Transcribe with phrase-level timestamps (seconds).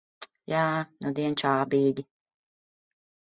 [0.51, 0.61] Jā,
[1.07, 2.05] nudien čābīgi.